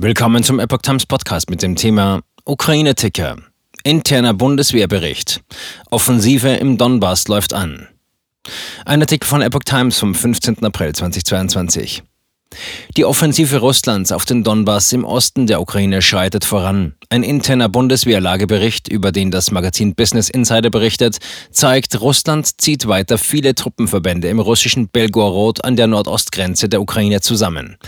Willkommen 0.00 0.44
zum 0.44 0.60
Epoch 0.60 0.82
Times 0.82 1.06
Podcast 1.06 1.50
mit 1.50 1.60
dem 1.60 1.74
Thema 1.74 2.20
Ukraine-Ticker. 2.44 3.38
Interner 3.82 4.32
Bundeswehrbericht. 4.32 5.40
Offensive 5.90 6.50
im 6.50 6.78
Donbass 6.78 7.26
läuft 7.26 7.52
an. 7.52 7.88
Ein 8.84 9.00
Artikel 9.00 9.26
von 9.26 9.42
Epoch 9.42 9.64
Times 9.64 9.98
vom 9.98 10.14
15. 10.14 10.64
April 10.64 10.94
2022. 10.94 12.04
Die 12.96 13.04
Offensive 13.04 13.58
Russlands 13.58 14.12
auf 14.12 14.24
den 14.24 14.44
Donbass 14.44 14.92
im 14.92 15.04
Osten 15.04 15.48
der 15.48 15.60
Ukraine 15.60 16.00
schreitet 16.00 16.44
voran. 16.44 16.94
Ein 17.10 17.22
interner 17.22 17.70
Bundeswehrlagebericht, 17.70 18.88
über 18.88 19.12
den 19.12 19.30
das 19.30 19.50
Magazin 19.50 19.94
Business 19.94 20.28
Insider 20.28 20.68
berichtet, 20.68 21.16
zeigt, 21.50 21.98
Russland 22.02 22.60
zieht 22.60 22.86
weiter 22.86 23.16
viele 23.16 23.54
Truppenverbände 23.54 24.28
im 24.28 24.40
russischen 24.40 24.88
Belgorod 24.88 25.64
an 25.64 25.76
der 25.76 25.86
Nordostgrenze 25.86 26.68
der 26.68 26.82
Ukraine 26.82 27.22
zusammen. 27.22 27.78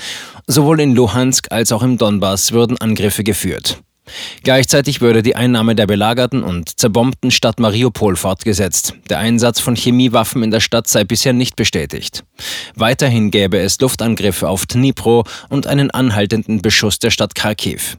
Sowohl 0.46 0.80
in 0.80 0.95
Luhansk 0.95 1.53
als 1.53 1.71
auch 1.71 1.82
im 1.82 1.98
Donbass 1.98 2.53
würden 2.53 2.79
Angriffe 2.79 3.22
geführt. 3.22 3.82
Gleichzeitig 4.43 5.03
würde 5.03 5.23
die 5.23 5.37
Einnahme 5.37 5.75
der 5.75 5.87
belagerten 5.87 6.43
und 6.43 6.81
zerbombten 6.81 7.31
Stadt 7.31 7.61
Mariupol 7.61 8.17
fortgesetzt. 8.17 8.95
Der 9.11 9.18
Einsatz 9.18 9.61
von 9.61 9.76
Chemiewaffen 9.76 10.43
in 10.43 10.50
der 10.50 10.61
Stadt 10.61 10.89
sei 10.89 11.04
bisher 11.04 11.34
nicht 11.34 11.57
bestätigt. 11.57 12.25
Weiterhin 12.75 13.31
gäbe 13.31 13.59
es 13.59 13.79
Luftangriffe 13.81 14.48
auf 14.48 14.64
Dnipro 14.64 15.25
und 15.50 15.67
einen 15.67 15.90
anhaltenden 15.90 16.62
Beschuss 16.62 16.98
der 16.98 17.11
Stadt 17.11 17.34
Kharkiv. 17.34 17.98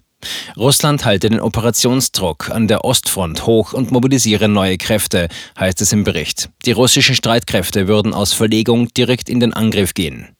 Russland 0.57 1.05
halte 1.05 1.29
den 1.29 1.39
Operationsdruck 1.39 2.49
an 2.49 2.67
der 2.67 2.85
Ostfront 2.85 3.45
hoch 3.45 3.73
und 3.73 3.91
mobilisiere 3.91 4.47
neue 4.47 4.77
Kräfte, 4.77 5.27
heißt 5.59 5.81
es 5.81 5.93
im 5.93 6.03
Bericht. 6.03 6.49
Die 6.65 6.71
russischen 6.71 7.15
Streitkräfte 7.15 7.87
würden 7.87 8.13
aus 8.13 8.33
Verlegung 8.33 8.93
direkt 8.93 9.29
in 9.29 9.39
den 9.39 9.53
Angriff 9.53 9.93
gehen. 9.93 10.35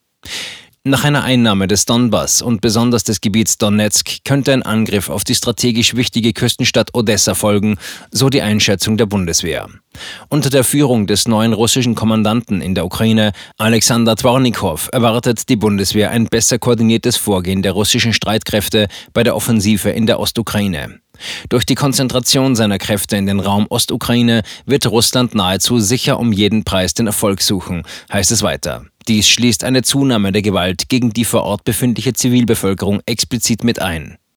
Nach 0.83 1.03
einer 1.03 1.23
Einnahme 1.23 1.67
des 1.67 1.85
Donbass 1.85 2.41
und 2.41 2.59
besonders 2.59 3.03
des 3.03 3.21
Gebiets 3.21 3.59
Donetsk 3.59 4.25
könnte 4.25 4.51
ein 4.51 4.63
Angriff 4.63 5.09
auf 5.09 5.23
die 5.23 5.35
strategisch 5.35 5.95
wichtige 5.95 6.33
Küstenstadt 6.33 6.95
Odessa 6.95 7.35
folgen, 7.35 7.77
so 8.09 8.29
die 8.29 8.41
Einschätzung 8.41 8.97
der 8.97 9.05
Bundeswehr. 9.05 9.67
Unter 10.29 10.49
der 10.49 10.63
Führung 10.63 11.05
des 11.05 11.27
neuen 11.27 11.53
russischen 11.53 11.93
Kommandanten 11.93 12.61
in 12.61 12.73
der 12.73 12.83
Ukraine, 12.83 13.33
Alexander 13.59 14.15
Dvornikow, 14.15 14.89
erwartet 14.91 15.49
die 15.49 15.55
Bundeswehr 15.55 16.09
ein 16.09 16.25
besser 16.25 16.57
koordiniertes 16.57 17.15
Vorgehen 17.15 17.61
der 17.61 17.73
russischen 17.73 18.11
Streitkräfte 18.11 18.87
bei 19.13 19.21
der 19.21 19.35
Offensive 19.35 19.91
in 19.91 20.07
der 20.07 20.19
Ostukraine. 20.19 20.99
Durch 21.49 21.67
die 21.67 21.75
Konzentration 21.75 22.55
seiner 22.55 22.79
Kräfte 22.79 23.17
in 23.17 23.27
den 23.27 23.39
Raum 23.39 23.67
Ostukraine 23.69 24.41
wird 24.65 24.87
Russland 24.87 25.35
nahezu 25.35 25.79
sicher 25.79 26.19
um 26.19 26.33
jeden 26.33 26.63
Preis 26.63 26.95
den 26.95 27.05
Erfolg 27.05 27.43
suchen, 27.43 27.83
heißt 28.11 28.31
es 28.31 28.41
weiter. 28.41 28.90
Dies 29.07 29.27
schließt 29.27 29.63
eine 29.63 29.81
Zunahme 29.81 30.31
der 30.31 30.41
Gewalt 30.41 30.89
gegen 30.89 31.11
die 31.11 31.25
vor 31.25 31.43
Ort 31.43 31.63
befindliche 31.63 32.13
Zivilbevölkerung 32.13 33.01
explizit 33.05 33.63
mit 33.63 33.81
ein. 33.81 34.17